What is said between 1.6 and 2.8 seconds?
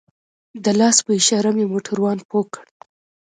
موټروان پوه کړ.